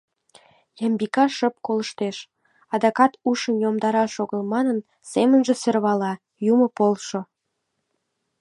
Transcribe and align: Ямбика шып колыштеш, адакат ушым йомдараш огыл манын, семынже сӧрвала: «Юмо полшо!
Ямбика 0.85 1.25
шып 1.37 1.55
колыштеш, 1.65 2.17
адакат 2.73 3.13
ушым 3.29 3.55
йомдараш 3.63 4.13
огыл 4.23 4.41
манын, 4.53 4.79
семынже 5.11 5.53
сӧрвала: 5.61 6.13
«Юмо 6.51 6.67
полшо! 6.77 7.19